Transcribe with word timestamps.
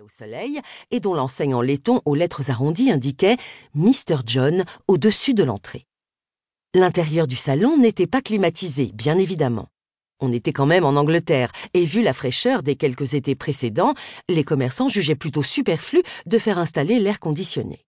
au 0.00 0.08
soleil 0.08 0.60
et 0.90 1.00
dont 1.00 1.14
l'enseigne 1.14 1.54
en 1.54 1.60
laiton 1.60 2.00
aux 2.04 2.14
lettres 2.14 2.50
arrondies 2.50 2.90
indiquait 2.90 3.36
Mr. 3.74 4.18
John 4.26 4.64
au-dessus 4.86 5.34
de 5.34 5.44
l'entrée. 5.44 5.86
L'intérieur 6.74 7.26
du 7.26 7.36
salon 7.36 7.78
n'était 7.78 8.06
pas 8.06 8.20
climatisé, 8.20 8.90
bien 8.94 9.18
évidemment. 9.18 9.68
On 10.20 10.32
était 10.32 10.52
quand 10.52 10.66
même 10.66 10.84
en 10.84 10.96
Angleterre, 10.96 11.50
et 11.74 11.84
vu 11.84 12.02
la 12.02 12.12
fraîcheur 12.12 12.62
des 12.62 12.76
quelques 12.76 13.14
étés 13.14 13.34
précédents, 13.34 13.94
les 14.28 14.44
commerçants 14.44 14.88
jugeaient 14.88 15.14
plutôt 15.14 15.42
superflu 15.42 16.02
de 16.26 16.38
faire 16.38 16.58
installer 16.58 16.98
l'air 16.98 17.20
conditionné. 17.20 17.84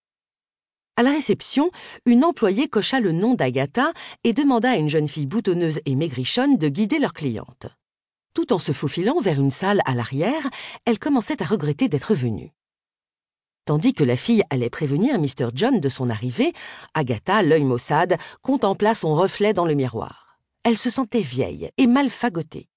À 0.95 1.03
la 1.03 1.11
réception, 1.11 1.71
une 2.05 2.23
employée 2.23 2.67
cocha 2.67 2.99
le 2.99 3.11
nom 3.11 3.33
d'Agatha 3.33 3.91
et 4.23 4.33
demanda 4.33 4.71
à 4.71 4.75
une 4.75 4.89
jeune 4.89 5.07
fille 5.07 5.25
boutonneuse 5.25 5.79
et 5.85 5.95
maigrichonne 5.95 6.57
de 6.57 6.69
guider 6.69 6.99
leur 6.99 7.13
cliente. 7.13 7.67
Tout 8.33 8.53
en 8.53 8.59
se 8.59 8.71
faufilant 8.71 9.19
vers 9.19 9.39
une 9.39 9.51
salle 9.51 9.81
à 9.85 9.93
l'arrière, 9.93 10.49
elle 10.85 10.99
commençait 10.99 11.41
à 11.41 11.45
regretter 11.45 11.89
d'être 11.89 12.15
venue. 12.15 12.53
Tandis 13.65 13.93
que 13.93 14.03
la 14.03 14.17
fille 14.17 14.43
allait 14.49 14.69
prévenir 14.69 15.19
Mr. 15.19 15.49
John 15.53 15.79
de 15.79 15.89
son 15.89 16.09
arrivée, 16.09 16.53
Agatha, 16.93 17.43
l'œil 17.43 17.63
maussade, 17.63 18.17
contempla 18.41 18.95
son 18.95 19.13
reflet 19.13 19.53
dans 19.53 19.65
le 19.65 19.75
miroir. 19.75 20.39
Elle 20.63 20.77
se 20.77 20.89
sentait 20.89 21.21
vieille 21.21 21.69
et 21.77 21.87
mal 21.87 22.09
fagotée. 22.09 22.69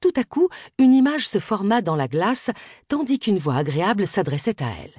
Tout 0.00 0.12
à 0.16 0.24
coup, 0.24 0.48
une 0.78 0.94
image 0.94 1.28
se 1.28 1.38
forma 1.38 1.82
dans 1.82 1.96
la 1.96 2.08
glace, 2.08 2.50
tandis 2.88 3.18
qu'une 3.18 3.38
voix 3.38 3.56
agréable 3.56 4.06
s'adressait 4.06 4.62
à 4.62 4.70
elle. 4.82 4.94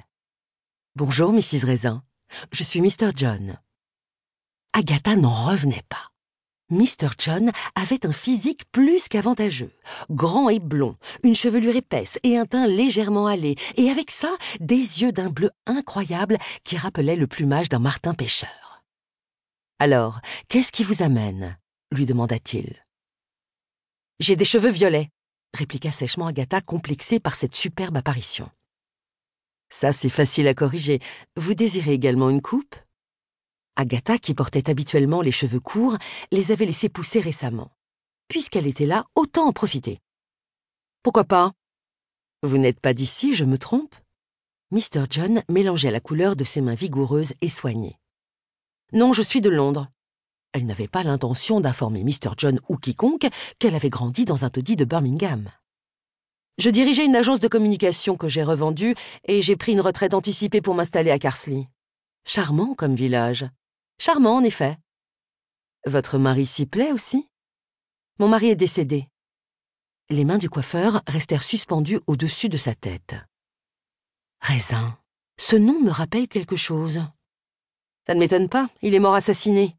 Bonjour, 0.94 1.32
Mrs. 1.32 1.64
Raisin. 1.64 2.04
Je 2.52 2.62
suis 2.62 2.80
Mr. 2.80 3.10
John. 3.16 3.58
Agatha 4.72 5.16
n'en 5.16 5.32
revenait 5.32 5.84
pas. 5.88 6.11
Mr. 6.70 7.10
John 7.18 7.50
avait 7.74 8.06
un 8.06 8.12
physique 8.12 8.62
plus 8.72 9.08
qu'avantageux. 9.08 9.72
Grand 10.10 10.48
et 10.48 10.58
blond, 10.58 10.94
une 11.22 11.34
chevelure 11.34 11.76
épaisse 11.76 12.18
et 12.22 12.38
un 12.38 12.46
teint 12.46 12.66
légèrement 12.66 13.28
hâlé, 13.28 13.56
et 13.76 13.90
avec 13.90 14.10
ça, 14.10 14.30
des 14.60 14.76
yeux 15.02 15.12
d'un 15.12 15.28
bleu 15.28 15.50
incroyable 15.66 16.38
qui 16.64 16.76
rappelaient 16.76 17.16
le 17.16 17.26
plumage 17.26 17.68
d'un 17.68 17.78
martin 17.78 18.14
pêcheur. 18.14 18.84
Alors, 19.78 20.20
qu'est-ce 20.48 20.72
qui 20.72 20.84
vous 20.84 21.02
amène? 21.02 21.58
lui 21.90 22.06
demanda-t-il. 22.06 22.86
J'ai 24.18 24.36
des 24.36 24.44
cheveux 24.44 24.70
violets, 24.70 25.10
répliqua 25.52 25.90
sèchement 25.90 26.26
Agatha, 26.26 26.60
complexée 26.60 27.20
par 27.20 27.34
cette 27.34 27.54
superbe 27.54 27.96
apparition. 27.96 28.48
Ça, 29.68 29.92
c'est 29.92 30.08
facile 30.08 30.48
à 30.48 30.54
corriger. 30.54 31.00
Vous 31.36 31.54
désirez 31.54 31.92
également 31.92 32.30
une 32.30 32.42
coupe? 32.42 32.76
Agatha, 33.76 34.18
qui 34.18 34.34
portait 34.34 34.68
habituellement 34.68 35.22
les 35.22 35.32
cheveux 35.32 35.60
courts, 35.60 35.96
les 36.30 36.52
avait 36.52 36.66
laissés 36.66 36.88
pousser 36.88 37.20
récemment. 37.20 37.70
Puisqu'elle 38.28 38.66
était 38.66 38.86
là, 38.86 39.04
autant 39.14 39.46
en 39.46 39.52
profiter. 39.52 40.00
Pourquoi 41.02 41.24
pas? 41.24 41.52
Vous 42.42 42.58
n'êtes 42.58 42.80
pas 42.80 42.92
d'ici, 42.92 43.34
je 43.34 43.44
me 43.44 43.56
trompe? 43.56 43.94
Mr. 44.72 45.04
John 45.10 45.42
mélangeait 45.48 45.90
la 45.90 46.00
couleur 46.00 46.36
de 46.36 46.44
ses 46.44 46.60
mains 46.60 46.74
vigoureuses 46.74 47.34
et 47.40 47.50
soignées. 47.50 47.98
Non, 48.92 49.12
je 49.12 49.22
suis 49.22 49.40
de 49.40 49.50
Londres. 49.50 49.88
Elle 50.52 50.66
n'avait 50.66 50.88
pas 50.88 51.02
l'intention 51.02 51.60
d'informer 51.60 52.04
Mr. 52.04 52.32
John 52.36 52.60
ou 52.68 52.76
quiconque 52.76 53.26
qu'elle 53.58 53.74
avait 53.74 53.90
grandi 53.90 54.26
dans 54.26 54.44
un 54.44 54.50
taudis 54.50 54.76
de 54.76 54.84
Birmingham. 54.84 55.50
Je 56.58 56.68
dirigeais 56.68 57.06
une 57.06 57.16
agence 57.16 57.40
de 57.40 57.48
communication 57.48 58.16
que 58.16 58.28
j'ai 58.28 58.42
revendue 58.42 58.94
et 59.24 59.40
j'ai 59.40 59.56
pris 59.56 59.72
une 59.72 59.80
retraite 59.80 60.12
anticipée 60.12 60.60
pour 60.60 60.74
m'installer 60.74 61.10
à 61.10 61.18
Carsley. 61.18 61.68
Charmant 62.26 62.74
comme 62.74 62.94
village. 62.94 63.46
Charmant, 64.04 64.38
en 64.38 64.42
effet. 64.42 64.76
Votre 65.86 66.18
mari 66.18 66.44
s'y 66.44 66.66
plaît 66.66 66.90
aussi? 66.90 67.28
Mon 68.18 68.26
mari 68.26 68.48
est 68.48 68.56
décédé. 68.56 69.06
Les 70.10 70.24
mains 70.24 70.38
du 70.38 70.50
coiffeur 70.50 71.02
restèrent 71.06 71.44
suspendues 71.44 72.00
au-dessus 72.08 72.48
de 72.48 72.56
sa 72.56 72.74
tête. 72.74 73.14
Raisin. 74.40 74.98
Ce 75.38 75.54
nom 75.54 75.80
me 75.80 75.92
rappelle 75.92 76.26
quelque 76.26 76.56
chose. 76.56 77.00
Ça 78.04 78.14
ne 78.14 78.18
m'étonne 78.18 78.48
pas, 78.48 78.68
il 78.82 78.94
est 78.94 78.98
mort 78.98 79.14
assassiné. 79.14 79.76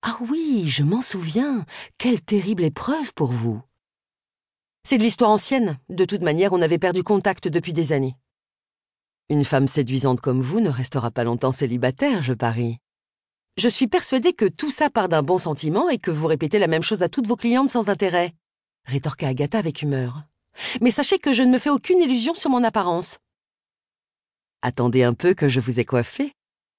Ah 0.00 0.16
oui, 0.30 0.70
je 0.70 0.82
m'en 0.82 1.02
souviens. 1.02 1.66
Quelle 1.98 2.22
terrible 2.22 2.64
épreuve 2.64 3.12
pour 3.12 3.32
vous. 3.32 3.60
C'est 4.82 4.96
de 4.96 5.02
l'histoire 5.02 5.28
ancienne. 5.28 5.78
De 5.90 6.06
toute 6.06 6.22
manière, 6.22 6.54
on 6.54 6.62
avait 6.62 6.78
perdu 6.78 7.02
contact 7.02 7.48
depuis 7.48 7.74
des 7.74 7.92
années. 7.92 8.16
Une 9.28 9.44
femme 9.44 9.68
séduisante 9.68 10.22
comme 10.22 10.40
vous 10.40 10.60
ne 10.60 10.70
restera 10.70 11.10
pas 11.10 11.24
longtemps 11.24 11.52
célibataire, 11.52 12.22
je 12.22 12.32
parie. 12.32 12.78
Je 13.58 13.68
suis 13.68 13.86
persuadée 13.86 14.32
que 14.32 14.46
tout 14.46 14.70
ça 14.70 14.88
part 14.88 15.10
d'un 15.10 15.22
bon 15.22 15.36
sentiment 15.36 15.90
et 15.90 15.98
que 15.98 16.10
vous 16.10 16.26
répétez 16.26 16.58
la 16.58 16.68
même 16.68 16.82
chose 16.82 17.02
à 17.02 17.10
toutes 17.10 17.26
vos 17.26 17.36
clientes 17.36 17.68
sans 17.68 17.90
intérêt, 17.90 18.32
rétorqua 18.86 19.28
Agatha 19.28 19.58
avec 19.58 19.82
humeur. 19.82 20.22
Mais 20.80 20.90
sachez 20.90 21.18
que 21.18 21.34
je 21.34 21.42
ne 21.42 21.50
me 21.50 21.58
fais 21.58 21.70
aucune 21.70 22.00
illusion 22.00 22.34
sur 22.34 22.48
mon 22.48 22.64
apparence. 22.64 23.18
Attendez 24.62 25.02
un 25.02 25.12
peu 25.12 25.34
que 25.34 25.48
je 25.48 25.60
vous 25.60 25.80
ai 25.80 25.84
coiffé. 25.84 26.32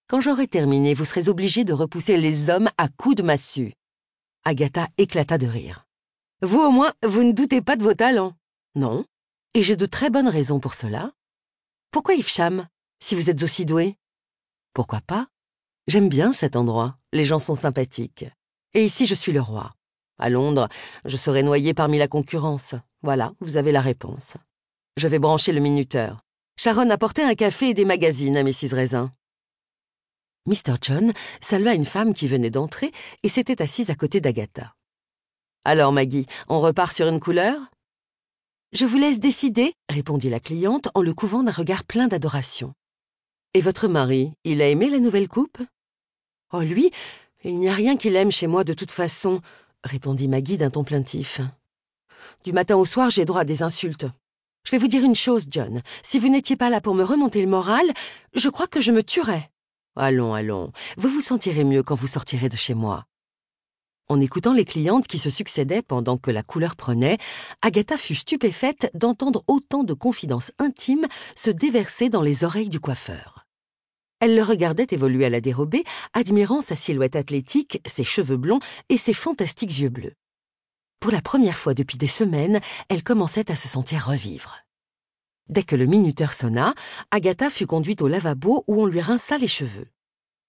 Quand 0.07 0.19
j'aurai 0.19 0.47
terminé, 0.47 0.93
vous 0.93 1.05
serez 1.05 1.29
obligé 1.29 1.63
de 1.63 1.73
repousser 1.73 2.17
les 2.17 2.49
hommes 2.49 2.69
à 2.77 2.87
coups 2.87 3.17
de 3.17 3.23
massue. 3.23 3.73
Agatha 4.43 4.87
éclata 4.97 5.37
de 5.37 5.47
rire. 5.47 5.85
Vous 6.41 6.59
au 6.59 6.71
moins, 6.71 6.93
vous 7.03 7.23
ne 7.23 7.31
doutez 7.31 7.61
pas 7.61 7.75
de 7.75 7.83
vos 7.83 7.93
talents. 7.93 8.35
Non. 8.75 9.05
Et 9.53 9.61
j'ai 9.61 9.75
de 9.75 9.85
très 9.85 10.09
bonnes 10.09 10.27
raisons 10.27 10.59
pour 10.59 10.73
cela. 10.73 11.13
Pourquoi 11.91 12.15
Ifcham, 12.15 12.67
si 12.99 13.15
vous 13.15 13.29
êtes 13.29 13.43
aussi 13.43 13.65
doué 13.65 13.95
Pourquoi 14.73 15.01
pas? 15.01 15.27
J'aime 15.85 16.07
bien 16.07 16.31
cet 16.31 16.55
endroit, 16.55 16.97
les 17.11 17.25
gens 17.25 17.39
sont 17.39 17.55
sympathiques. 17.55 18.25
Et 18.73 18.85
ici, 18.85 19.05
je 19.05 19.15
suis 19.15 19.33
le 19.33 19.41
roi. 19.41 19.73
À 20.17 20.29
Londres, 20.29 20.69
je 21.03 21.17
serai 21.17 21.43
noyé 21.43 21.73
parmi 21.73 21.97
la 21.97 22.07
concurrence. 22.07 22.73
Voilà, 23.01 23.33
vous 23.41 23.57
avez 23.57 23.73
la 23.73 23.81
réponse. 23.81 24.35
Je 24.95 25.09
vais 25.09 25.19
brancher 25.19 25.51
le 25.51 25.59
minuteur. 25.59 26.21
Sharon 26.57 26.89
apportait 26.89 27.23
un 27.23 27.35
café 27.35 27.69
et 27.69 27.73
des 27.73 27.83
magazines 27.83 28.37
à 28.37 28.43
Mrs. 28.43 28.73
Raisin. 28.73 29.11
Mr. 30.45 30.75
John 30.81 31.11
salua 31.41 31.73
une 31.73 31.83
femme 31.83 32.13
qui 32.13 32.27
venait 32.27 32.49
d'entrer 32.49 32.93
et 33.23 33.29
s'était 33.29 33.61
assise 33.61 33.89
à 33.89 33.95
côté 33.95 34.21
d'Agatha. 34.21 34.75
Alors, 35.65 35.91
Maggie, 35.91 36.27
on 36.47 36.61
repart 36.61 36.93
sur 36.93 37.09
une 37.09 37.19
couleur? 37.19 37.59
Je 38.71 38.85
vous 38.85 38.97
laisse 38.97 39.19
décider, 39.19 39.73
répondit 39.89 40.29
la 40.29 40.39
cliente 40.39 40.87
en 40.93 41.01
le 41.01 41.13
couvant 41.13 41.43
d'un 41.43 41.51
regard 41.51 41.83
plein 41.83 42.07
d'adoration. 42.07 42.73
Et 43.53 43.61
votre 43.61 43.87
mari, 43.87 44.33
il 44.45 44.61
a 44.61 44.69
aimé 44.69 44.89
la 44.89 44.99
nouvelle 44.99 45.27
coupe? 45.27 45.61
Oh, 46.55 46.61
lui, 46.61 46.91
il 47.43 47.57
n'y 47.57 47.67
a 47.67 47.73
rien 47.73 47.97
qu'il 47.97 48.15
aime 48.15 48.31
chez 48.31 48.45
moi 48.45 48.63
de 48.63 48.73
toute 48.73 48.91
façon, 48.91 49.41
répondit 49.83 50.27
Maggie 50.27 50.57
d'un 50.57 50.69
ton 50.69 50.83
plaintif. 50.83 51.41
Du 52.43 52.53
matin 52.53 52.75
au 52.75 52.85
soir, 52.85 53.09
j'ai 53.09 53.25
droit 53.25 53.41
à 53.41 53.45
des 53.45 53.63
insultes. 53.63 54.05
Je 54.63 54.71
vais 54.71 54.77
vous 54.77 54.87
dire 54.87 55.03
une 55.03 55.15
chose, 55.15 55.47
John. 55.49 55.81
Si 56.03 56.19
vous 56.19 56.29
n'étiez 56.29 56.55
pas 56.55 56.69
là 56.69 56.79
pour 56.79 56.93
me 56.93 57.03
remonter 57.03 57.41
le 57.41 57.49
moral, 57.49 57.85
je 58.35 58.49
crois 58.49 58.67
que 58.67 58.81
je 58.81 58.91
me 58.91 59.01
tuerais. 59.01 59.49
Allons, 59.95 60.35
allons. 60.35 60.71
Vous 60.95 61.09
vous 61.09 61.21
sentirez 61.21 61.63
mieux 61.63 61.81
quand 61.81 61.95
vous 61.95 62.07
sortirez 62.07 62.49
de 62.49 62.55
chez 62.55 62.75
moi. 62.75 63.05
En 64.07 64.21
écoutant 64.21 64.53
les 64.53 64.65
clientes 64.65 65.07
qui 65.07 65.17
se 65.17 65.31
succédaient 65.31 65.81
pendant 65.81 66.17
que 66.17 66.29
la 66.29 66.43
couleur 66.43 66.75
prenait, 66.75 67.17
Agatha 67.63 67.97
fut 67.97 68.15
stupéfaite 68.15 68.91
d'entendre 68.93 69.43
autant 69.47 69.83
de 69.83 69.93
confidences 69.93 70.51
intimes 70.59 71.07
se 71.35 71.49
déverser 71.49 72.09
dans 72.09 72.21
les 72.21 72.43
oreilles 72.43 72.69
du 72.69 72.79
coiffeur. 72.79 73.42
Elle 74.23 74.37
le 74.37 74.43
regardait 74.43 74.87
évoluer 74.91 75.25
à 75.25 75.29
la 75.29 75.41
dérobée, 75.41 75.83
admirant 76.13 76.61
sa 76.61 76.77
silhouette 76.77 77.17
athlétique, 77.17 77.81
ses 77.85 78.05
cheveux 78.05 78.37
blonds 78.37 78.61
et 78.87 78.97
ses 78.97 79.11
fantastiques 79.11 79.77
yeux 79.77 79.89
bleus. 79.89 80.13
Pour 81.01 81.11
la 81.11 81.21
première 81.21 81.57
fois 81.57 81.73
depuis 81.73 81.97
des 81.97 82.07
semaines, 82.07 82.61
elle 82.87 83.03
commençait 83.03 83.51
à 83.51 83.57
se 83.57 83.67
sentir 83.67 84.05
revivre. 84.07 84.59
Dès 85.49 85.63
que 85.63 85.75
le 85.75 85.87
minuteur 85.87 86.31
sonna, 86.31 86.73
Agatha 87.11 87.49
fut 87.49 87.65
conduite 87.65 88.01
au 88.01 88.07
lavabo 88.07 88.63
où 88.67 88.81
on 88.81 88.85
lui 88.85 89.01
rinça 89.01 89.37
les 89.37 89.49
cheveux. 89.49 89.89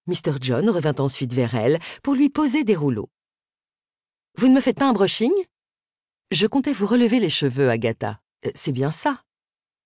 Mr. 0.07 0.37
John 0.39 0.69
revint 0.69 0.95
ensuite 0.99 1.33
vers 1.33 1.53
elle 1.53 1.79
pour 2.01 2.13
lui 2.13 2.29
poser 2.29 2.63
des 2.63 2.77
rouleaux. 2.77 3.09
Vous 4.37 4.47
ne 4.47 4.55
me 4.55 4.61
faites 4.61 4.77
pas 4.77 4.87
un 4.87 4.93
brushing? 4.93 5.33
Je 6.31 6.47
comptais 6.47 6.71
vous 6.71 6.87
relever 6.87 7.19
les 7.19 7.29
cheveux, 7.29 7.69
Agatha. 7.69 8.21
Euh, 8.45 8.51
c'est 8.55 8.71
bien 8.71 8.91
ça. 8.91 9.24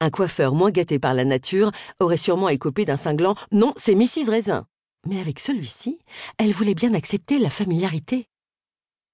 Un 0.02 0.10
coiffeur 0.10 0.56
moins 0.56 0.72
gâté 0.72 0.98
par 0.98 1.14
la 1.14 1.26
nature 1.26 1.72
aurait 2.00 2.18
sûrement 2.18 2.48
écopé 2.48 2.86
d'un 2.86 2.96
cinglant 2.96 3.36
Non, 3.52 3.74
c'est 3.76 3.96
Mrs. 3.96 4.30
Raisin. 4.30 4.66
Mais 5.06 5.20
avec 5.20 5.40
celui-ci, 5.40 6.00
elle 6.38 6.52
voulait 6.52 6.74
bien 6.74 6.94
accepter 6.94 7.38
la 7.38 7.50
familiarité. 7.50 8.28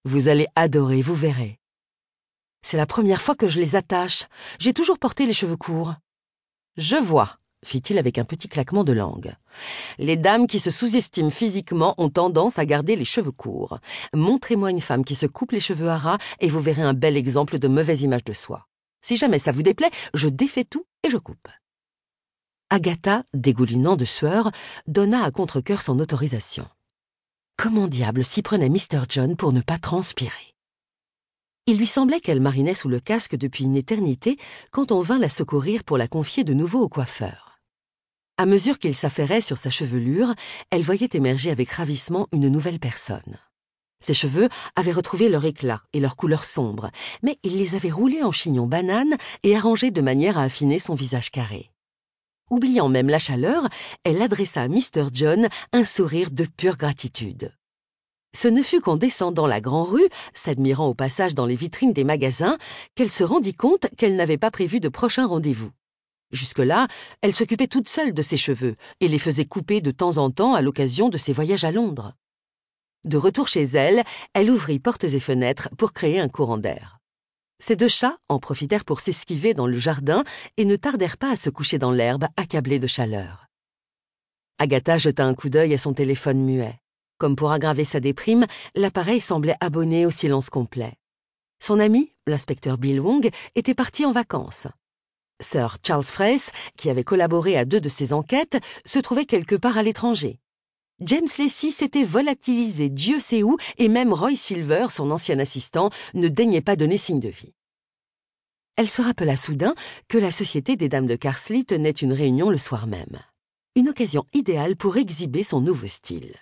Vous 0.04 0.28
allez 0.28 0.48
adorer, 0.56 1.02
vous 1.02 1.16
verrez. 1.16 1.60
C'est 2.62 2.78
la 2.78 2.86
première 2.86 3.22
fois 3.22 3.36
que 3.36 3.48
je 3.48 3.60
les 3.60 3.76
attache. 3.76 4.26
J'ai 4.60 4.74
toujours 4.74 5.00
porté 5.00 5.26
les 5.26 5.34
cheveux 5.34 5.58
courts. 5.58 5.96
Je 6.78 6.96
vois, 6.96 7.38
fit-il 7.64 7.98
avec 7.98 8.20
un 8.20 8.24
petit 8.24 8.48
claquement 8.48 8.84
de 8.84 8.94
langue. 8.94 9.34
Les 9.98 10.18
dames 10.18 10.46
qui 10.46 10.60
se 10.60 10.70
sous-estiment 10.70 11.32
physiquement 11.32 11.96
ont 11.98 12.10
tendance 12.10 12.60
à 12.60 12.66
garder 12.66 12.96
les 12.96 13.06
cheveux 13.06 13.32
courts. 13.32 13.80
Montrez-moi 14.14 14.70
une 14.70 14.82
femme 14.82 15.06
qui 15.06 15.16
se 15.16 15.26
coupe 15.26 15.52
les 15.52 15.60
cheveux 15.60 15.90
à 15.90 15.98
ras 15.98 16.18
et 16.42 16.50
vous 16.50 16.60
verrez 16.60 16.84
un 16.84 16.94
bel 16.94 17.18
exemple 17.18 17.58
de 17.58 17.68
mauvaise 17.68 18.04
image 18.04 18.24
de 18.24 18.34
soi. 18.34 18.68
Si 19.06 19.18
jamais 19.18 19.38
ça 19.38 19.52
vous 19.52 19.62
déplaît, 19.62 19.92
je 20.16 20.28
défais 20.28 20.64
tout 20.64 20.88
et 21.04 21.12
je 21.12 21.18
coupe. 21.18 21.48
Agatha, 22.72 23.24
dégoulinant 23.36 23.98
de 23.98 24.04
sueur, 24.04 24.50
donna 24.88 25.24
à 25.24 25.30
contre-cœur 25.30 25.84
son 25.84 26.00
autorisation. 26.00 26.68
Comment 27.56 27.88
diable 27.88 28.26
s'y 28.26 28.42
prenait 28.42 28.68
Mr. 28.68 29.04
John 29.08 29.36
pour 29.36 29.54
ne 29.54 29.62
pas 29.62 29.78
transpirer? 29.78 30.56
Il 31.68 31.78
lui 31.78 31.86
semblait 31.86 32.20
qu'elle 32.20 32.42
marinait 32.42 32.74
sous 32.74 32.90
le 32.90 33.00
casque 33.00 33.36
depuis 33.36 33.66
une 33.66 33.76
éternité 33.76 34.38
quand 34.72 34.92
on 34.92 35.02
vint 35.02 35.20
la 35.20 35.30
secourir 35.30 35.84
pour 35.84 36.00
la 36.00 36.08
confier 36.08 36.44
de 36.44 36.56
nouveau 36.56 36.82
au 36.82 36.90
coiffeur. 36.90 37.60
À 38.38 38.48
mesure 38.48 38.80
qu'il 38.80 38.96
s'affairait 38.96 39.42
sur 39.42 39.60
sa 39.60 39.70
chevelure, 39.70 40.34
elle 40.72 40.82
voyait 40.82 41.10
émerger 41.14 41.52
avec 41.52 41.70
ravissement 41.70 42.28
une 42.32 42.50
nouvelle 42.50 42.80
personne. 42.80 43.38
Ses 44.06 44.14
cheveux 44.14 44.50
avaient 44.76 44.92
retrouvé 44.92 45.30
leur 45.30 45.46
éclat 45.46 45.82
et 45.92 46.00
leur 46.00 46.16
couleur 46.16 46.46
sombre, 46.46 46.92
mais 47.24 47.40
il 47.42 47.58
les 47.58 47.74
avait 47.74 47.90
roulés 47.90 48.22
en 48.22 48.32
chignon 48.32 48.68
banane 48.68 49.16
et 49.42 49.56
arrangés 49.56 49.90
de 49.90 50.00
manière 50.00 50.38
à 50.38 50.44
affiner 50.44 50.78
son 50.78 50.94
visage 50.94 51.32
carré. 51.32 51.72
Oubliant 52.52 52.88
même 52.88 53.10
la 53.10 53.18
chaleur, 53.18 53.68
elle 54.04 54.22
adressa 54.22 54.62
à 54.62 54.68
Mr. 54.68 55.08
John 55.12 55.48
un 55.74 55.84
sourire 55.84 56.30
de 56.30 56.46
pure 56.46 56.78
gratitude. 56.78 57.52
Ce 58.36 58.48
ne 58.48 58.62
fut 58.62 58.80
qu'en 58.80 58.96
descendant 58.96 59.48
la 59.48 59.60
grande 59.60 59.88
rue, 59.88 60.10
s'admirant 60.36 60.90
au 60.90 60.94
passage 60.94 61.34
dans 61.34 61.48
les 61.48 61.56
vitrines 61.56 61.94
des 61.94 62.04
magasins, 62.04 62.60
qu'elle 62.94 63.12
se 63.12 63.24
rendit 63.24 63.56
compte 63.56 63.88
qu'elle 63.98 64.16
n'avait 64.16 64.38
pas 64.38 64.52
prévu 64.52 64.80
de 64.80 64.90
prochain 64.90 65.26
rendez-vous. 65.26 65.72
Jusque-là, 66.32 66.88
elle 67.24 67.34
s'occupait 67.34 67.66
toute 67.66 67.90
seule 67.90 68.14
de 68.14 68.22
ses 68.22 68.38
cheveux 68.38 68.76
et 69.00 69.08
les 69.08 69.18
faisait 69.18 69.46
couper 69.46 69.82
de 69.82 69.90
temps 69.90 70.18
en 70.18 70.30
temps 70.30 70.54
à 70.54 70.62
l'occasion 70.62 71.10
de 71.10 71.18
ses 71.18 71.34
voyages 71.34 71.64
à 71.64 71.72
Londres. 71.72 72.14
De 73.06 73.18
retour 73.18 73.48
chez 73.48 73.62
elle, 73.62 74.04
elle 74.34 74.50
ouvrit 74.50 74.80
portes 74.80 75.04
et 75.04 75.20
fenêtres 75.20 75.70
pour 75.78 75.94
créer 75.94 76.20
un 76.20 76.28
courant 76.28 76.58
d'air. 76.58 76.98
Ses 77.60 77.76
deux 77.76 77.88
chats 77.88 78.18
en 78.30 78.40
profitèrent 78.40 78.84
pour 78.84 79.00
s'esquiver 79.00 79.54
dans 79.54 79.68
le 79.68 79.78
jardin 79.78 80.24
et 80.58 80.66
ne 80.66 80.76
tardèrent 80.76 81.18
pas 81.18 81.32
à 81.32 81.36
se 81.36 81.52
coucher 81.52 81.78
dans 81.78 81.92
l'herbe, 81.92 82.26
accablés 82.36 82.80
de 82.80 82.88
chaleur. 82.88 83.46
Agatha 84.58 84.98
jeta 84.98 85.24
un 85.24 85.36
coup 85.36 85.50
d'œil 85.50 85.76
à 85.76 85.78
son 85.78 85.94
téléphone 85.94 86.44
muet. 86.44 86.80
Comme 87.20 87.36
pour 87.36 87.52
aggraver 87.52 87.84
sa 87.84 88.00
déprime, 88.00 88.48
l'appareil 88.74 89.22
semblait 89.22 89.56
abonné 89.62 90.08
au 90.08 90.12
silence 90.12 90.50
complet. 90.50 90.96
Son 91.64 91.80
ami, 91.80 92.12
l'inspecteur 92.26 92.80
Bill 92.80 93.00
Wong, 93.00 93.30
était 93.54 93.76
parti 93.76 94.06
en 94.06 94.12
vacances. 94.12 94.68
Sir 95.40 95.78
Charles 95.86 96.06
Frace, 96.06 96.52
qui 96.76 96.90
avait 96.90 97.04
collaboré 97.04 97.56
à 97.56 97.66
deux 97.66 97.82
de 97.82 97.90
ses 97.90 98.14
enquêtes, 98.14 98.58
se 98.84 99.00
trouvait 99.00 99.26
quelque 99.26 99.56
part 99.56 99.78
à 99.78 99.84
l'étranger. 99.84 100.40
James 101.02 101.28
Lacey 101.38 101.72
s'était 101.72 102.06
volatilisé 102.06 102.90
Dieu 102.90 103.20
sait 103.20 103.44
où, 103.44 103.58
et 103.78 103.90
même 103.90 104.14
Roy 104.14 104.36
Silver, 104.36 104.88
son 104.90 105.12
ancien 105.12 105.40
assistant, 105.40 105.90
ne 106.14 106.30
daignait 106.30 106.62
pas 106.62 106.78
donner 106.78 106.98
signe 106.98 107.20
de 107.20 107.28
vie. 107.28 107.54
Elle 108.78 108.90
se 108.90 109.02
rappela 109.02 109.36
soudain 109.36 109.76
que 110.08 110.18
la 110.18 110.32
Société 110.32 110.78
des 110.78 110.88
Dames 110.88 111.08
de 111.08 111.16
Carsley 111.16 111.64
tenait 111.64 111.92
une 111.92 112.14
réunion 112.14 112.50
le 112.50 112.58
soir 112.58 112.88
même. 112.88 113.20
Une 113.76 113.90
occasion 113.90 114.26
idéale 114.34 114.78
pour 114.78 114.96
exhiber 114.96 115.44
son 115.44 115.60
nouveau 115.60 115.88
style. 115.88 116.34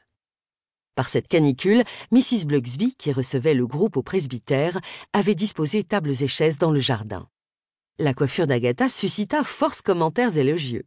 Par 0.95 1.09
cette 1.09 1.27
canicule, 1.27 1.83
Mrs. 2.11 2.45
Blugsby, 2.45 2.95
qui 2.95 3.11
recevait 3.11 3.55
le 3.55 3.65
groupe 3.65 3.97
au 3.97 4.03
presbytère, 4.03 4.79
avait 5.13 5.33
disposé 5.33 5.83
tables 5.83 6.23
et 6.23 6.27
chaises 6.27 6.59
dans 6.59 6.69
le 6.69 6.79
jardin. 6.79 7.27
La 7.97 8.13
coiffure 8.13 8.45
d'Agatha 8.45 8.87
suscita 8.87 9.43
force 9.43 9.81
commentaires 9.81 10.37
élogieux. 10.37 10.85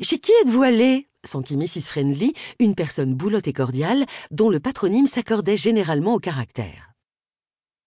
Chez 0.00 0.18
qui 0.18 0.32
êtes-vous 0.42 0.62
allé 1.24 1.28
s'enquit 1.28 1.56
Mrs. 1.56 1.86
Friendly, 1.88 2.32
une 2.58 2.74
personne 2.74 3.14
boulotte 3.14 3.48
et 3.48 3.52
cordiale, 3.52 4.06
dont 4.30 4.50
le 4.50 4.60
patronyme 4.60 5.06
s'accordait 5.06 5.56
généralement 5.56 6.14
au 6.14 6.18
caractère. 6.18 6.92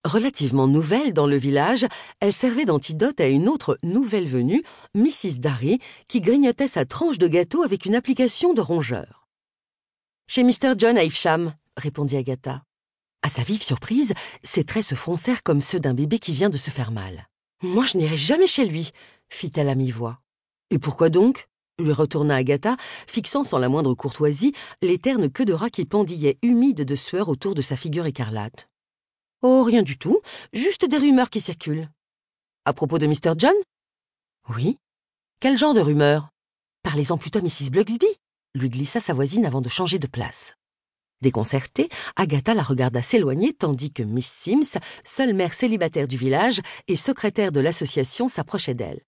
Relativement 0.06 0.68
nouvelle 0.68 1.14
dans 1.14 1.28
le 1.28 1.38
village, 1.38 1.86
elle 2.22 2.34
servait 2.34 2.66
d'antidote 2.66 3.20
à 3.20 3.28
une 3.28 3.50
autre 3.50 3.78
nouvelle 3.84 4.28
venue, 4.28 4.64
Mrs. 4.96 5.40
Darry, 5.40 5.80
qui 6.08 6.22
grignotait 6.22 6.68
sa 6.68 6.86
tranche 6.86 7.18
de 7.18 7.28
gâteau 7.28 7.64
avec 7.64 7.86
une 7.86 7.96
application 7.96 8.54
de 8.54 8.62
rongeur. 8.62 9.28
Chez 10.28 10.44
Mr. 10.44 10.76
John 10.78 10.98
Havesham, 10.98 11.54
répondit 11.76 12.18
Agatha. 12.18 12.64
À 13.22 13.30
sa 13.30 13.44
vive 13.44 13.64
surprise, 13.64 14.14
ses 14.44 14.64
traits 14.64 14.86
se 14.86 14.96
froncèrent 14.96 15.44
comme 15.44 15.62
ceux 15.62 15.80
d'un 15.80 15.94
bébé 15.94 16.20
qui 16.20 16.34
vient 16.34 16.50
de 16.50 16.58
se 16.58 16.70
faire 16.70 16.92
mal. 16.92 17.28
Moi, 17.62 17.86
je 17.86 17.98
n'irai 17.98 18.18
jamais 18.18 18.48
chez 18.48 18.66
lui, 18.66 18.92
fit-elle 19.30 19.70
à 19.70 19.76
mi-voix. 19.76 20.22
Et 20.70 20.80
pourquoi 20.80 21.10
donc? 21.10 21.50
Lui 21.80 21.92
retourna 21.92 22.36
Agatha, 22.36 22.76
fixant 23.08 23.44
sans 23.44 23.60
la 23.60 23.70
moindre 23.70 23.94
courtoisie 23.94 24.54
les 24.82 24.98
ternes 24.98 25.30
queues 25.30 25.46
de 25.46 25.54
rat 25.54 25.70
qui 25.70 25.86
pendillaient 25.86 26.40
humides 26.42 26.84
de 26.84 26.96
sueur 26.96 27.30
autour 27.30 27.54
de 27.54 27.62
sa 27.62 27.76
figure 27.76 28.06
écarlate. 28.06 28.68
Oh, 29.44 29.62
rien 29.64 29.84
du 29.84 29.98
tout, 29.98 30.20
juste 30.54 30.86
des 30.86 30.98
rumeurs 30.98 31.30
qui 31.30 31.40
circulent. 31.40 31.90
À 32.66 32.74
propos 32.74 32.98
de 32.98 33.06
Mr. 33.06 33.34
John? 33.38 33.54
Oui. 34.50 34.78
Quel 35.40 35.58
genre 35.58 35.76
de 35.76 35.80
rumeurs? 35.80 36.30
Parlez-en 36.82 37.18
plutôt 37.18 37.40
à 37.40 37.42
Mrs. 37.44 37.70
Blugsby, 37.72 38.08
lui 38.56 38.70
glissa 38.70 39.00
sa 39.00 39.14
voisine 39.14 39.46
avant 39.46 39.62
de 39.62 39.70
changer 39.70 40.00
de 40.00 40.08
place. 40.08 40.56
Déconcertée, 41.22 41.90
Agatha 42.16 42.54
la 42.54 42.64
regarda 42.64 43.02
s'éloigner 43.02 43.54
tandis 43.54 43.92
que 43.92 44.04
Miss 44.04 44.28
Sims, 44.28 44.80
seule 45.04 45.34
mère 45.34 45.54
célibataire 45.54 46.08
du 46.08 46.18
village 46.18 46.62
et 46.88 46.96
secrétaire 46.96 47.52
de 47.52 47.60
l'association, 47.60 48.28
s'approchait 48.28 48.76
d'elle. 48.76 49.02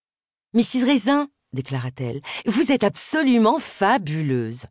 Mrs. 0.54 0.86
Raisin, 0.86 1.30
déclara-t-elle, 1.54 2.22
vous 2.46 2.72
êtes 2.72 2.84
absolument 2.84 3.60
fabuleuse. 3.60 4.66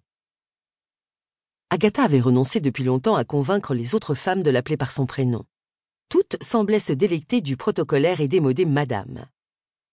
Agatha 1.70 2.04
avait 2.04 2.20
renoncé 2.20 2.60
depuis 2.60 2.84
longtemps 2.84 3.16
à 3.16 3.25
convaincre 3.25 3.75
les 3.75 3.94
autres 3.94 4.14
femmes 4.14 4.42
de 4.42 4.50
l'appeler 4.50 4.76
par 4.76 4.90
son 4.90 5.06
prénom. 5.06 5.44
Toutes 6.08 6.42
semblaient 6.42 6.78
se 6.78 6.94
délecter 6.94 7.42
du 7.42 7.56
protocolaire 7.56 8.20
et 8.20 8.28
démodé 8.28 8.64
Madame. 8.64 9.26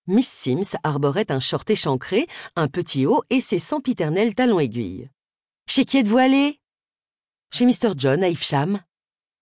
Miss 0.08 0.30
Sims 0.30 0.78
arborait 0.84 1.32
un 1.32 1.40
short 1.40 1.70
échancré, 1.70 2.28
un 2.56 2.68
petit 2.68 3.06
haut 3.06 3.24
et 3.30 3.42
ses 3.42 3.60
sempiternels 3.60 4.36
talons 4.36 4.60
aiguilles. 4.60 5.10
Chez 5.68 5.84
qui 5.84 5.98
êtes-vous 5.98 6.18
allé 6.18 6.62
Chez 7.52 7.66
Mr. 7.66 7.94
John 7.98 8.24
à. 8.24 8.86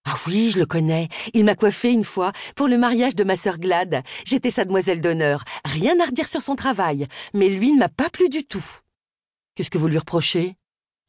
Ah 0.06 0.18
oui, 0.28 0.52
je 0.52 0.60
le 0.60 0.66
connais. 0.66 1.08
Il 1.34 1.46
m'a 1.46 1.56
coiffé 1.56 1.92
une 1.92 2.04
fois 2.04 2.34
pour 2.56 2.68
le 2.68 2.78
mariage 2.78 3.16
de 3.16 3.24
ma 3.24 3.36
sœur 3.36 3.58
Glad. 3.58 4.04
J'étais 4.26 4.52
sa 4.52 4.66
demoiselle 4.66 5.02
d'honneur. 5.02 5.44
Rien 5.66 6.00
à 6.00 6.06
redire 6.06 6.28
sur 6.28 6.42
son 6.42 6.56
travail. 6.56 7.08
Mais 7.34 7.50
lui 7.50 7.72
ne 7.72 7.80
m'a 7.80 7.90
pas 7.90 8.10
plu 8.10 8.30
du 8.30 8.44
tout. 8.44 8.66
Qu'est-ce 9.56 9.70
que 9.70 9.78
vous 9.78 9.88
lui 9.88 9.98
reprochez? 9.98 10.56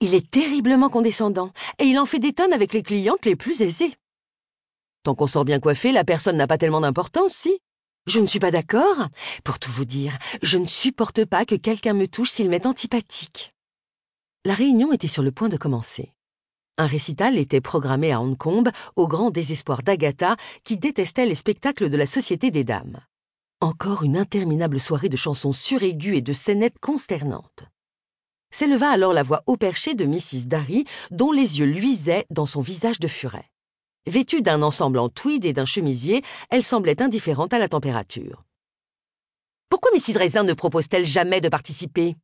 Il 0.00 0.14
est 0.14 0.30
terriblement 0.30 0.90
condescendant 0.90 1.50
et 1.78 1.84
il 1.84 1.98
en 1.98 2.06
fait 2.06 2.18
des 2.18 2.32
tonnes 2.32 2.52
avec 2.52 2.72
les 2.72 2.82
clientes 2.82 3.24
les 3.24 3.36
plus 3.36 3.62
aisées. 3.62 3.94
Tant 5.02 5.14
qu'on 5.14 5.26
sort 5.26 5.44
bien 5.44 5.60
coiffé, 5.60 5.92
la 5.92 6.04
personne 6.04 6.36
n'a 6.36 6.46
pas 6.46 6.58
tellement 6.58 6.80
d'importance, 6.80 7.32
si? 7.32 7.58
Je 8.06 8.20
ne 8.20 8.26
suis 8.26 8.38
pas 8.38 8.50
d'accord. 8.50 9.08
Pour 9.44 9.58
tout 9.58 9.70
vous 9.70 9.84
dire, 9.84 10.16
je 10.42 10.58
ne 10.58 10.66
supporte 10.66 11.24
pas 11.24 11.44
que 11.44 11.54
quelqu'un 11.54 11.94
me 11.94 12.06
touche 12.06 12.30
s'il 12.30 12.50
m'est 12.50 12.66
antipathique. 12.66 13.54
La 14.44 14.54
réunion 14.54 14.92
était 14.92 15.08
sur 15.08 15.22
le 15.22 15.32
point 15.32 15.48
de 15.48 15.56
commencer. 15.56 16.12
Un 16.76 16.86
récital 16.86 17.38
était 17.38 17.60
programmé 17.60 18.10
à 18.10 18.20
Hong 18.20 18.36
au 18.96 19.06
grand 19.06 19.30
désespoir 19.30 19.82
d'Agatha, 19.84 20.36
qui 20.64 20.76
détestait 20.76 21.26
les 21.26 21.36
spectacles 21.36 21.88
de 21.88 21.96
la 21.96 22.06
Société 22.06 22.50
des 22.50 22.64
Dames. 22.64 23.00
Encore 23.60 24.02
une 24.02 24.16
interminable 24.16 24.80
soirée 24.80 25.08
de 25.08 25.16
chansons 25.16 25.52
suraiguës 25.52 26.16
et 26.16 26.22
de 26.22 26.32
scénettes 26.32 26.80
consternantes. 26.80 27.64
S'éleva 28.50 28.90
alors 28.90 29.12
la 29.12 29.22
voix 29.22 29.42
haut 29.46 29.56
perchée 29.56 29.94
de 29.94 30.04
Mrs. 30.04 30.46
Darry, 30.46 30.84
dont 31.12 31.30
les 31.30 31.60
yeux 31.60 31.66
luisaient 31.66 32.26
dans 32.30 32.46
son 32.46 32.60
visage 32.60 32.98
de 32.98 33.08
furet. 33.08 33.50
Vêtue 34.06 34.42
d'un 34.42 34.60
ensemble 34.62 34.98
en 34.98 35.08
tweed 35.08 35.44
et 35.44 35.52
d'un 35.52 35.64
chemisier, 35.64 36.22
elle 36.50 36.64
semblait 36.64 37.00
indifférente 37.00 37.52
à 37.52 37.58
la 37.58 37.68
température. 37.68 38.44
Pourquoi 39.68 39.92
Mrs. 39.94 40.18
Raisin 40.18 40.42
ne 40.42 40.52
propose-t-elle 40.52 41.06
jamais 41.06 41.40
de 41.40 41.48
participer? 41.48 42.16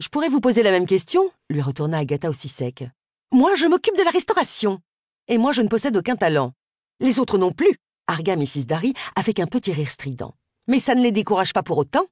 Je 0.00 0.08
pourrais 0.08 0.28
vous 0.28 0.40
poser 0.40 0.62
la 0.62 0.70
même 0.70 0.86
question, 0.86 1.30
lui 1.50 1.60
retourna 1.60 1.98
Agatha 1.98 2.30
aussi 2.30 2.48
sec. 2.48 2.84
Moi, 3.32 3.54
je 3.54 3.66
m'occupe 3.66 3.96
de 3.96 4.02
la 4.02 4.10
restauration. 4.10 4.80
Et 5.28 5.38
moi, 5.38 5.52
je 5.52 5.62
ne 5.62 5.68
possède 5.68 5.96
aucun 5.96 6.16
talent. 6.16 6.52
Les 7.00 7.20
autres 7.20 7.38
non 7.38 7.52
plus, 7.52 7.76
argua 8.06 8.36
Mrs. 8.36 8.64
Darry 8.66 8.92
avec 9.14 9.38
un 9.38 9.46
petit 9.46 9.72
rire 9.72 9.90
strident. 9.90 10.34
Mais 10.66 10.80
ça 10.80 10.94
ne 10.94 11.02
les 11.02 11.12
décourage 11.12 11.52
pas 11.52 11.62
pour 11.62 11.78
autant. 11.78 12.06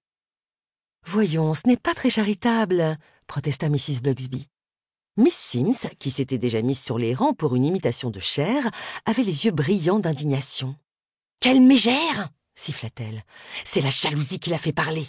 Voyons, 1.05 1.55
ce 1.55 1.67
n'est 1.67 1.77
pas 1.77 1.95
très 1.95 2.11
charitable, 2.11 2.99
protesta 3.27 3.69
Mrs. 3.69 4.01
Blugsby. 4.03 4.47
Miss 5.17 5.35
Sims, 5.35 5.89
qui 5.99 6.13
s'était 6.13 6.39
déjà 6.39 6.63
mise 6.63 6.81
sur 6.81 6.99
les 6.99 7.15
rangs 7.15 7.35
pour 7.35 7.57
une 7.57 7.65
imitation 7.65 8.11
de 8.11 8.21
Cher, 8.21 8.71
avait 9.05 9.25
les 9.25 9.47
yeux 9.47 9.53
brillants 9.53 9.99
d'indignation. 9.99 10.77
Quelle 11.41 11.61
mégère 11.61 12.31
siffla-t-elle. 12.59 13.25
C'est 13.65 13.81
la 13.81 13.91
jalousie 13.91 14.41
qui 14.41 14.51
l'a 14.51 14.59
fait 14.59 14.73
parler. 14.73 15.07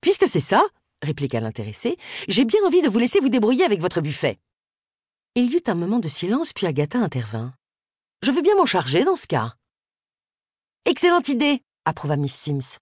Puisque 0.00 0.28
c'est 0.28 0.40
ça, 0.40 0.62
répliqua 1.02 1.40
l'intéressé, 1.40 1.96
j'ai 2.28 2.44
bien 2.44 2.60
envie 2.66 2.82
de 2.82 2.88
vous 2.88 2.98
laisser 2.98 3.20
vous 3.20 3.28
débrouiller 3.28 3.64
avec 3.64 3.80
votre 3.80 4.00
buffet. 4.00 4.38
Il 5.34 5.52
y 5.52 5.56
eut 5.56 5.62
un 5.66 5.74
moment 5.74 6.00
de 6.00 6.08
silence, 6.08 6.52
puis 6.52 6.66
Agatha 6.66 6.98
intervint. 6.98 7.52
Je 8.22 8.30
veux 8.30 8.42
bien 8.42 8.56
m'en 8.56 8.66
charger 8.66 9.04
dans 9.04 9.16
ce 9.16 9.26
cas. 9.26 9.54
Excellente 10.84 11.28
idée, 11.28 11.62
approuva 11.84 12.16
Miss 12.16 12.34
Sims. 12.34 12.78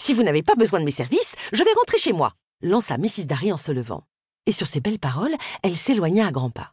Si 0.00 0.14
vous 0.14 0.22
n'avez 0.22 0.42
pas 0.42 0.54
besoin 0.54 0.80
de 0.80 0.84
mes 0.84 0.90
services, 0.90 1.36
je 1.52 1.62
vais 1.62 1.72
rentrer 1.72 1.98
chez 1.98 2.12
moi, 2.12 2.34
lança 2.62 2.98
Mrs. 2.98 3.26
Darry 3.26 3.52
en 3.52 3.58
se 3.58 3.70
levant. 3.70 4.04
Et 4.46 4.52
sur 4.52 4.66
ces 4.66 4.80
belles 4.80 4.98
paroles, 4.98 5.34
elle 5.62 5.76
s'éloigna 5.76 6.26
à 6.26 6.32
grands 6.32 6.50
pas. 6.50 6.72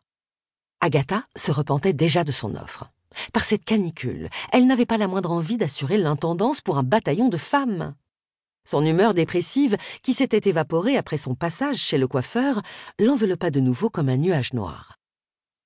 Agatha 0.79 1.25
se 1.35 1.51
repentait 1.51 1.93
déjà 1.93 2.23
de 2.23 2.31
son 2.31 2.55
offre. 2.55 2.85
Par 3.33 3.43
cette 3.43 3.65
canicule, 3.65 4.29
elle 4.51 4.67
n'avait 4.67 4.85
pas 4.85 4.97
la 4.97 5.07
moindre 5.07 5.31
envie 5.31 5.57
d'assurer 5.57 5.97
l'intendance 5.97 6.61
pour 6.61 6.77
un 6.77 6.83
bataillon 6.83 7.29
de 7.29 7.37
femmes. 7.37 7.95
Son 8.69 8.85
humeur 8.85 9.13
dépressive, 9.13 9.77
qui 10.03 10.13
s'était 10.13 10.49
évaporée 10.49 10.97
après 10.97 11.17
son 11.17 11.35
passage 11.35 11.77
chez 11.77 11.97
le 11.97 12.05
coiffeur, 12.05 12.61
l'enveloppa 12.99 13.49
de 13.49 13.61
nouveau 13.61 13.89
comme 13.89 14.09
un 14.09 14.17
nuage 14.17 14.51
noir. 14.51 14.97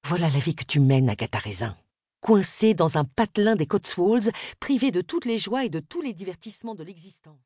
Voilà 0.08 0.30
la 0.30 0.38
vie 0.38 0.54
que 0.54 0.64
tu 0.64 0.80
mènes, 0.80 1.10
Agatha 1.10 1.40
Raisin. 1.40 1.76
coincé 2.20 2.76
dans 2.76 3.00
un 3.00 3.04
patelin 3.04 3.56
des 3.56 3.66
Cotswolds, 3.66 4.30
privé 4.60 4.92
de 4.92 5.02
toutes 5.02 5.26
les 5.26 5.40
joies 5.40 5.66
et 5.66 5.70
de 5.70 5.80
tous 5.80 6.02
les 6.02 6.14
divertissements 6.14 6.76
de 6.76 6.84
l'existence. 6.84 7.40